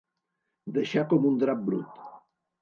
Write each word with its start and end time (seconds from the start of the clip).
Deixar 0.77 1.03
com 1.11 1.27
un 1.33 1.37
drap 1.45 1.63
brut. 1.69 2.01